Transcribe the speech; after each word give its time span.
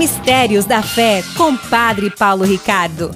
Mistérios 0.00 0.64
da 0.64 0.82
Fé 0.82 1.22
com 1.36 1.54
Padre 1.54 2.08
Paulo 2.08 2.42
Ricardo. 2.42 3.10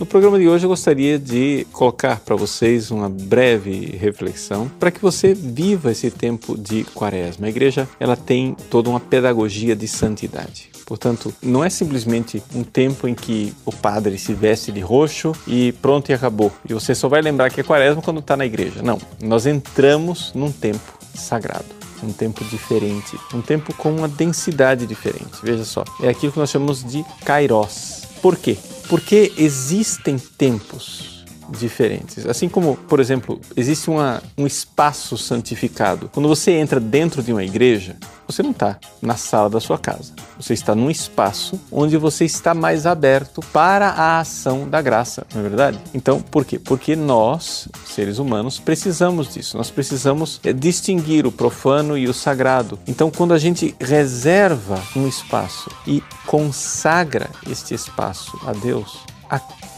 No 0.00 0.04
programa 0.04 0.36
de 0.36 0.48
hoje 0.48 0.64
eu 0.64 0.68
gostaria 0.68 1.20
de 1.20 1.64
colocar 1.70 2.18
para 2.18 2.34
vocês 2.34 2.90
uma 2.90 3.08
breve 3.08 3.96
reflexão 3.96 4.68
para 4.80 4.90
que 4.90 5.00
você 5.00 5.32
viva 5.32 5.92
esse 5.92 6.10
tempo 6.10 6.58
de 6.58 6.82
quaresma. 6.82 7.46
A 7.46 7.48
igreja 7.48 7.88
ela 8.00 8.16
tem 8.16 8.56
toda 8.68 8.90
uma 8.90 8.98
pedagogia 8.98 9.76
de 9.76 9.86
santidade. 9.86 10.68
Portanto, 10.84 11.32
não 11.40 11.62
é 11.62 11.70
simplesmente 11.70 12.42
um 12.52 12.64
tempo 12.64 13.06
em 13.06 13.14
que 13.14 13.54
o 13.64 13.70
padre 13.70 14.18
se 14.18 14.34
veste 14.34 14.72
de 14.72 14.80
roxo 14.80 15.30
e 15.46 15.70
pronto 15.80 16.10
e 16.10 16.12
acabou. 16.12 16.50
E 16.68 16.74
você 16.74 16.92
só 16.92 17.08
vai 17.08 17.22
lembrar 17.22 17.50
que 17.50 17.60
é 17.60 17.62
quaresma 17.62 18.02
quando 18.02 18.18
está 18.18 18.36
na 18.36 18.44
igreja. 18.44 18.82
Não, 18.82 18.98
nós 19.22 19.46
entramos 19.46 20.32
num 20.34 20.50
tempo 20.50 20.98
sagrado 21.14 21.81
um 22.02 22.12
tempo 22.12 22.44
diferente, 22.44 23.18
um 23.34 23.40
tempo 23.40 23.74
com 23.74 23.94
uma 23.94 24.08
densidade 24.08 24.86
diferente. 24.86 25.38
Veja 25.42 25.64
só, 25.64 25.84
é 26.02 26.08
aquilo 26.08 26.32
que 26.32 26.38
nós 26.38 26.50
chamamos 26.50 26.84
de 26.84 27.04
kairos. 27.24 28.02
Por 28.20 28.36
quê? 28.36 28.56
Porque 28.88 29.32
existem 29.36 30.18
tempos 30.18 31.11
diferentes. 31.52 32.26
Assim 32.26 32.48
como, 32.48 32.76
por 32.76 33.00
exemplo, 33.00 33.40
existe 33.56 33.90
uma, 33.90 34.22
um 34.36 34.46
espaço 34.46 35.16
santificado. 35.16 36.10
Quando 36.12 36.28
você 36.28 36.52
entra 36.52 36.80
dentro 36.80 37.22
de 37.22 37.32
uma 37.32 37.44
igreja, 37.44 37.96
você 38.26 38.42
não 38.42 38.52
está 38.52 38.78
na 39.00 39.16
sala 39.16 39.50
da 39.50 39.60
sua 39.60 39.78
casa. 39.78 40.12
Você 40.38 40.54
está 40.54 40.74
num 40.74 40.90
espaço 40.90 41.60
onde 41.70 41.96
você 41.96 42.24
está 42.24 42.54
mais 42.54 42.86
aberto 42.86 43.40
para 43.52 43.88
a 43.88 44.20
ação 44.20 44.68
da 44.68 44.80
graça, 44.80 45.26
não 45.34 45.40
é 45.40 45.48
verdade? 45.48 45.78
Então, 45.92 46.20
por 46.20 46.44
quê? 46.44 46.58
Porque 46.58 46.96
nós, 46.96 47.68
seres 47.86 48.18
humanos, 48.18 48.58
precisamos 48.58 49.34
disso. 49.34 49.56
Nós 49.56 49.70
precisamos 49.70 50.40
é, 50.44 50.52
distinguir 50.52 51.26
o 51.26 51.32
profano 51.32 51.96
e 51.96 52.08
o 52.08 52.14
sagrado. 52.14 52.78
Então, 52.86 53.10
quando 53.10 53.34
a 53.34 53.38
gente 53.38 53.74
reserva 53.78 54.80
um 54.96 55.06
espaço 55.06 55.70
e 55.86 56.02
consagra 56.26 57.28
este 57.48 57.74
espaço 57.74 58.38
a 58.46 58.52
Deus, 58.52 59.00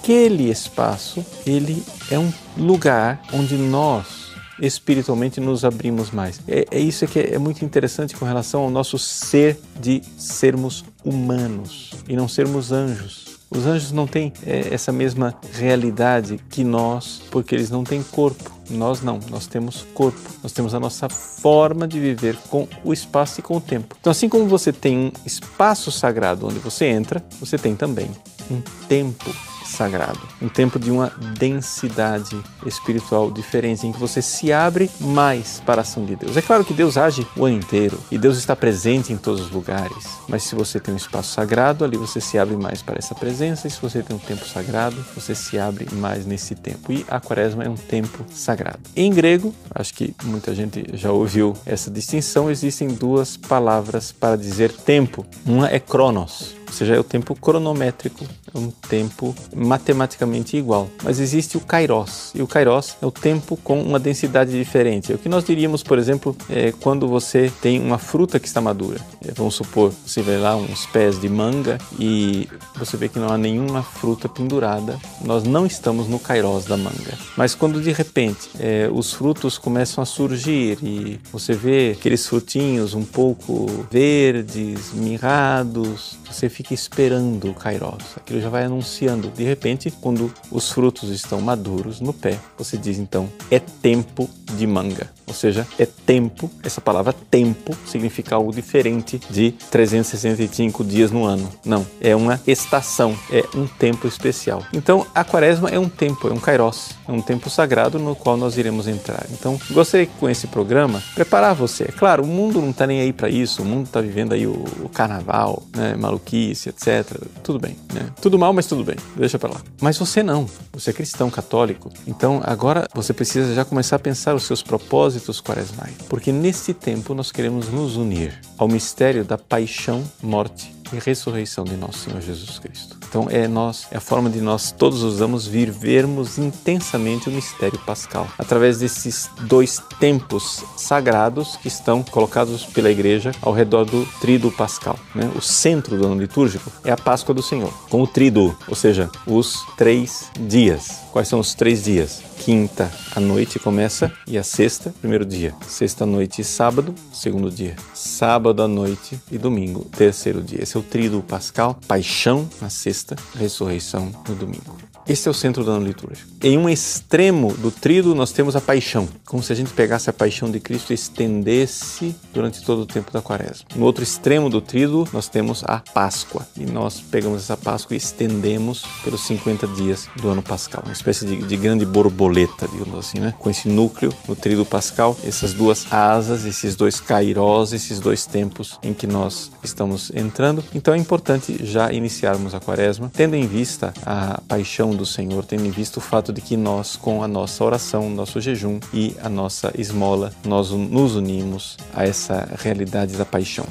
aquele 0.05 0.51
espaço, 0.51 1.25
ele 1.47 1.83
é 2.11 2.19
um 2.19 2.31
lugar 2.59 3.23
onde 3.33 3.57
nós 3.57 4.35
espiritualmente 4.61 5.41
nos 5.41 5.65
abrimos 5.65 6.11
mais. 6.11 6.41
É, 6.47 6.67
é 6.71 6.79
isso 6.79 7.07
que 7.07 7.19
é, 7.19 7.35
é 7.35 7.39
muito 7.39 7.65
interessante 7.65 8.15
com 8.15 8.27
relação 8.27 8.65
ao 8.65 8.71
nosso 8.71 8.99
ser 8.99 9.59
de 9.81 10.03
sermos 10.19 10.85
humanos 11.03 11.93
e 12.07 12.15
não 12.15 12.29
sermos 12.29 12.71
anjos. 12.71 13.39
Os 13.51 13.65
anjos 13.67 13.93
não 13.93 14.07
têm 14.07 14.31
é, 14.47 14.75
essa 14.75 14.93
mesma 14.93 15.35
realidade 15.53 16.39
que 16.51 16.63
nós, 16.63 17.23
porque 17.31 17.55
eles 17.55 17.71
não 17.71 17.83
têm 17.83 18.03
corpo. 18.03 18.53
Nós 18.69 19.01
não, 19.01 19.19
nós 19.31 19.47
temos 19.47 19.87
corpo, 19.95 20.21
nós 20.43 20.53
temos 20.53 20.75
a 20.75 20.81
nossa 20.81 21.09
forma 21.09 21.89
de 21.89 21.99
viver 21.99 22.37
com 22.51 22.69
o 22.85 22.93
espaço 22.93 23.41
e 23.41 23.43
com 23.43 23.57
o 23.57 23.61
tempo. 23.61 23.97
Então, 23.99 24.11
assim 24.11 24.29
como 24.29 24.47
você 24.47 24.71
tem 24.71 24.99
um 24.99 25.13
espaço 25.25 25.91
sagrado 25.91 26.47
onde 26.47 26.59
você 26.59 26.85
entra, 26.87 27.25
você 27.41 27.57
tem 27.57 27.75
também 27.75 28.11
um 28.51 28.61
tempo 28.87 29.35
sagrado, 29.75 30.21
um 30.41 30.49
tempo 30.49 30.79
de 30.79 30.91
uma 30.91 31.13
densidade 31.39 32.37
espiritual 32.67 33.31
diferente, 33.31 33.87
em 33.87 33.93
que 33.93 34.01
você 34.01 34.23
se 34.23 34.53
abre 34.53 34.91
mais 35.01 35.61
para 35.65 35.81
a 35.81 35.83
ação 35.83 36.05
de 36.05 36.17
Deus. 36.17 36.37
É 36.37 36.43
claro 36.43 36.65
que 36.65 36.73
Deus 36.73 36.97
age 36.97 37.27
o 37.37 37.45
ano 37.45 37.57
inteiro 37.57 37.99
e 38.11 38.19
Deus 38.19 38.39
está 38.39 38.55
presente 38.55 39.13
em 39.13 39.17
todos 39.17 39.41
os 39.41 39.51
lugares, 39.51 40.05
mas 40.29 40.45
se 40.45 40.55
você 40.55 40.81
tem 40.81 40.95
um 40.95 40.97
espaço 40.97 41.33
sagrado, 41.33 41.85
ali 41.85 41.97
você 41.97 42.21
se 42.21 42.39
abre 42.39 42.57
mais 42.57 42.83
para 42.83 42.99
essa 42.99 43.15
presença, 43.15 43.67
e 43.67 43.71
se 43.71 43.81
você 43.81 44.03
tem 44.03 44.17
um 44.17 44.19
tempo 44.19 44.47
sagrado, 44.47 44.97
você 45.15 45.35
se 45.35 45.59
abre 45.59 45.89
mais 45.93 46.27
nesse 46.27 46.55
tempo. 46.55 46.93
E 46.93 47.05
a 47.09 47.21
quaresma 47.21 47.65
é 47.65 47.69
um 47.69 47.77
tempo 47.77 48.25
sagrado. 48.33 48.81
Em 48.97 49.13
grego, 49.13 49.55
acho 49.75 49.95
que 49.95 50.15
muita 50.25 50.55
gente 50.55 50.85
já 50.95 51.11
ouviu 51.11 51.55
essa 51.67 51.91
distinção, 51.91 52.51
existem 52.51 52.89
duas 52.89 53.37
palavras 53.37 54.13
para 54.13 54.37
dizer 54.37 54.73
tempo. 54.73 55.27
Uma 55.45 55.69
é 55.69 55.79
cronos, 55.79 56.55
seja, 56.75 56.95
é 56.95 56.99
o 56.99 57.05
tempo 57.05 57.35
cronométrico, 57.35 58.25
é 58.55 58.59
um 58.59 58.71
tempo 58.71 59.35
matematicamente 59.55 60.57
igual. 60.57 60.89
Mas 61.03 61.21
existe 61.21 61.57
o 61.57 61.61
kairos, 61.61 62.33
e 62.35 62.43
o 62.43 62.47
kairos 62.47 62.97
é 63.01 63.07
o 63.07 63.11
tempo 63.11 63.57
com 63.57 63.81
uma 63.81 63.99
densidade 63.99 64.51
diferente. 64.53 65.13
É 65.13 65.15
o 65.15 65.19
que 65.19 65.29
nós 65.29 65.45
diríamos, 65.45 65.83
por 65.83 65.99
exemplo, 65.99 66.37
é 66.49 66.73
quando 66.73 67.09
você 67.09 67.53
tem 67.63 67.81
uma 67.81 67.99
fruta 67.99 68.39
que 68.39 68.47
está 68.47 68.61
madura. 68.61 69.01
É, 69.27 69.33
vamos 69.33 69.55
supor, 69.55 69.93
você 70.07 70.23
vê 70.23 70.37
lá 70.37 70.57
uns 70.57 70.87
pés 70.87 71.21
de 71.21 71.29
manga 71.29 71.79
e 71.99 72.49
você 72.77 72.97
vê 72.97 73.09
que 73.09 73.19
não 73.19 73.29
há 73.29 73.39
nenhuma 73.39 73.83
fruta 73.83 74.29
pendurada. 74.29 74.99
Nós 75.25 75.45
não 75.45 75.67
estamos 75.67 76.09
no 76.09 76.19
kairos 76.19 76.65
da 76.65 76.77
manga. 76.77 77.19
Mas 77.37 77.55
quando 77.55 77.81
de 77.81 77.93
repente 77.93 78.51
é, 78.59 78.89
os 78.93 79.13
frutos 79.13 79.59
começam 79.59 80.03
a 80.03 80.07
surgir 80.07 80.79
e 80.83 81.21
você 81.33 81.53
vê 81.53 81.95
aqueles 81.99 82.27
frutinhos 82.27 82.95
um 82.95 83.05
pouco 83.05 83.67
verdes, 83.91 84.93
mirrados, 84.93 86.19
você 86.31 86.49
fica 86.49 86.64
esperando 86.71 87.51
o 87.51 87.55
Kairos. 87.55 88.17
Aquilo 88.17 88.41
já 88.41 88.49
vai 88.49 88.65
anunciando. 88.65 89.29
De 89.29 89.45
repente, 89.45 89.91
quando 89.91 90.33
os 90.51 90.71
frutos 90.71 91.11
estão 91.11 91.41
maduros 91.41 92.01
no 92.01 92.13
pé, 92.13 92.39
você 92.57 92.77
diz 92.77 92.99
então: 92.99 93.29
é 93.51 93.59
tempo 93.59 94.29
de 94.57 94.67
manga. 94.67 95.11
Ou 95.27 95.35
seja, 95.35 95.67
é 95.79 95.87
tempo, 95.87 96.51
essa 96.63 96.81
palavra 96.81 97.13
tempo 97.13 97.75
significa 97.87 98.35
algo 98.35 98.53
diferente 98.53 99.21
de 99.31 99.53
365 99.71 100.85
dias 100.85 101.11
no 101.11 101.25
ano. 101.25 101.51
Não, 101.65 101.87
é 102.01 102.15
uma 102.15 102.41
estação, 102.47 103.17
é 103.31 103.45
um 103.57 103.67
tempo 103.67 104.07
especial. 104.07 104.63
Então, 104.73 105.07
a 105.15 105.25
quaresma 105.25 105.71
é 105.71 105.79
um 105.79 105.89
tempo, 105.89 106.29
é 106.29 106.33
um 106.33 106.39
kairos, 106.39 106.91
é 107.09 107.13
um 107.13 107.23
tempo 107.23 107.49
sagrado 107.49 107.99
no 107.99 108.15
qual 108.15 108.37
nós 108.37 108.59
iremos 108.59 108.87
entrar. 108.87 109.27
Então, 109.31 109.59
gostaria 109.71 110.07
que 110.07 110.13
com 110.19 110.29
esse 110.29 110.47
programa 110.47 111.03
preparar 111.15 111.55
você. 111.55 111.85
É 111.85 111.93
claro, 111.93 112.23
o 112.23 112.27
mundo 112.27 112.61
não 112.61 112.71
está 112.71 112.87
nem 112.87 113.01
aí 113.01 113.13
para 113.13 113.29
isso, 113.29 113.63
o 113.63 113.65
mundo 113.65 113.87
está 113.87 114.01
vivendo 114.01 114.33
aí 114.33 114.47
o, 114.47 114.65
o 114.83 114.89
carnaval, 114.89 115.63
né, 115.75 115.97
maluquice, 115.97 116.54
etc. 116.55 117.21
Tudo 117.43 117.59
bem, 117.59 117.77
né? 117.93 118.11
Tudo 118.21 118.39
mal, 118.39 118.53
mas 118.53 118.67
tudo 118.67 118.85
bem, 118.85 118.97
deixa 119.17 119.39
para 119.39 119.53
lá. 119.53 119.61
Mas 119.81 119.99
você 119.99 120.23
não, 120.23 120.49
você 120.73 120.91
é 120.91 120.93
cristão 120.93 121.31
católico, 121.31 121.91
então 122.07 122.41
agora 122.45 122.89
você 122.95 123.13
precisa 123.13 123.55
já 123.55 123.65
começar 123.65 123.97
a 123.97 123.99
pensar 123.99 124.35
os 124.35 124.45
seus 124.45 124.63
propósitos 124.63 125.41
quaresmais, 125.41 125.95
porque 126.09 126.33
nesse 126.33 126.73
tempo 126.73 127.15
nós 127.15 127.31
queremos 127.33 127.69
nos 127.69 127.97
unir 127.97 128.41
ao 128.57 128.69
mistério 128.69 129.25
da 129.25 129.37
paixão, 129.37 130.03
morte 130.23 130.75
e 130.95 130.99
ressurreição 130.99 131.65
de 131.65 131.77
nosso 131.77 131.99
Senhor 132.01 132.21
Jesus 132.21 132.59
Cristo. 132.59 132.97
Então 133.09 133.29
é 133.31 133.47
nós, 133.47 133.87
é 133.91 133.97
a 133.97 134.01
forma 134.01 134.29
de 134.29 134.41
nós 134.41 134.73
todos 134.73 135.03
usamos 135.03 135.47
vivermos 135.47 136.39
intensamente 136.39 137.29
o 137.29 137.33
mistério 137.33 137.79
pascal 137.81 138.27
através 138.39 138.79
desses 138.79 139.31
dois 139.43 139.81
tempos 140.01 140.65
sagrados 140.77 141.57
que 141.57 141.69
estão 141.69 142.03
colocados 142.03 142.65
pela 142.65 142.91
igreja 142.91 143.33
ao 143.41 143.53
redor 143.53 143.85
do 143.85 144.07
trido 144.21 144.51
pascal. 144.51 144.99
Né? 145.15 145.31
O 145.37 145.41
centro 145.41 145.97
do 145.97 146.07
ano 146.07 146.21
litúrgico 146.21 146.71
é 146.85 146.91
a 146.91 146.97
Páscoa 146.97 147.35
do 147.35 147.43
Senhor, 147.43 147.73
com 147.89 148.03
o 148.03 148.07
trido, 148.07 148.57
ou 148.69 148.75
seja, 148.75 149.11
os 149.27 149.65
três 149.77 150.31
dias. 150.41 151.05
Quais 151.13 151.29
são 151.29 151.39
os 151.39 151.55
três 151.55 151.85
dias? 151.85 152.23
Quinta 152.39 152.91
à 153.15 153.21
noite 153.21 153.59
começa 153.59 154.13
e 154.27 154.37
a 154.37 154.43
sexta, 154.43 154.93
primeiro 155.01 155.25
dia. 155.25 155.55
Sexta 155.67 156.05
noite 156.05 156.41
e 156.41 156.45
sábado, 156.45 156.95
segundo 157.13 157.51
dia. 157.51 157.77
Sábado 157.95 158.63
à 158.63 158.69
noite 158.69 159.19
e 159.31 159.39
domingo, 159.39 159.85
terceiro 159.97 160.43
dia. 160.43 160.63
Esse 160.63 160.77
é 160.77 160.81
o 160.81 160.83
tríduo 160.91 161.23
pascal, 161.23 161.79
paixão 161.87 162.49
na 162.61 162.71
sexta, 162.71 163.17
ressurreição 163.35 164.13
no 164.29 164.35
domingo. 164.35 164.77
Esse 165.07 165.29
é 165.29 165.31
o 165.31 165.35
centro 165.35 165.63
do 165.63 165.71
ano 165.71 165.87
litúrgico. 165.87 166.31
Em 166.43 166.57
um 166.57 166.69
extremo 166.69 167.53
do 167.55 167.71
tríduo 167.71 168.15
nós 168.15 168.33
temos 168.33 168.57
a 168.57 168.61
paixão, 168.61 169.07
como 169.27 169.43
se 169.43 169.53
a 169.53 169.57
gente 169.57 169.73
pegasse 169.73 170.09
a 170.09 170.13
paixão 170.13 170.51
de 170.51 170.59
Cristo 170.59 170.93
e 170.93 170.95
estendesse 170.95 172.17
durante 172.33 172.65
todo 172.65 172.83
o 172.83 172.87
tempo 172.87 173.13
da 173.13 173.21
quaresma. 173.21 173.67
No 173.77 173.85
outro 173.85 174.03
extremo 174.03 174.49
do 174.49 174.61
tríduo 174.61 175.07
nós 175.13 175.29
temos 175.29 175.63
a 175.65 175.79
Páscoa, 175.79 176.47
e 176.57 176.65
nós 176.65 177.01
pegamos 177.01 177.43
essa 177.43 177.57
Páscoa 177.57 177.95
e 177.95 177.99
estendemos 177.99 178.85
pelos 179.03 179.27
50 179.27 179.67
dias 179.69 180.09
do 180.17 180.29
ano 180.29 180.43
pascal, 180.43 180.83
uma 180.85 180.93
espécie 180.93 181.27
de, 181.27 181.37
de 181.37 181.57
grande 181.57 181.85
borboleta, 181.85 182.67
digamos 182.67 182.99
assim, 182.99 183.19
né? 183.21 183.35
Com 183.39 183.51
esse 183.51 183.69
núcleo 183.69 184.13
no 184.27 184.35
tríduo 184.35 184.65
pascal, 184.65 185.17
essas 185.23 185.53
duas 185.53 185.93
asas, 185.93 186.47
esses 186.47 186.77
dois 186.77 186.99
cairós, 186.99 187.73
esses 187.73 188.01
dois 188.01 188.25
tempos 188.25 188.79
em 188.83 188.95
que 188.95 189.07
nós 189.07 189.51
estamos 189.63 190.11
entrando. 190.15 190.65
Então 190.75 190.95
é 190.95 190.97
importante 190.97 191.59
já 191.65 191.93
iniciarmos 191.93 192.55
a 192.55 192.61
quaresma, 192.61 193.11
tendo 193.15 193.37
em 193.37 193.47
vista 193.47 193.93
a 194.05 194.41
paixão 194.49 194.94
do 194.97 195.07
Senhor, 195.07 195.45
tendo 195.45 195.67
em 195.67 195.71
vista 195.71 195.99
o 195.99 196.03
fato 196.03 196.33
de 196.33 196.41
que 196.41 196.57
nós, 196.57 196.97
com 196.97 197.23
a 197.23 197.29
nossa 197.29 197.65
oração, 197.65 198.09
nosso 198.11 198.41
jejum 198.41 198.79
e 198.93 199.17
a 199.23 199.29
nossa 199.29 199.73
esmola, 199.77 200.33
nós 200.45 200.71
nos 200.71 201.17
unimos 201.17 201.77
a 201.95 202.05
essa 202.05 202.49
realidade 202.59 203.17
da 203.17 203.25
paixão. 203.25 203.67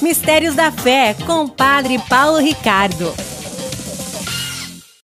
Mistérios 0.00 0.54
da 0.54 0.72
Fé, 0.72 1.14
com 1.26 1.48
Padre 1.48 1.98
Paulo 2.08 2.38
Ricardo. 2.38 3.31